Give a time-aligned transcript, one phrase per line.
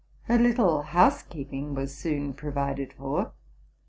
[0.23, 3.33] Her little house keeping was soon provided for.